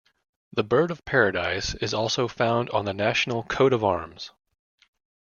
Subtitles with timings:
[0.51, 4.31] The bird-of-paradise is also found on the national coat-of-arms.